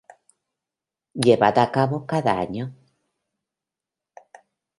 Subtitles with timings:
[1.13, 2.75] Llevada a cabo cada año.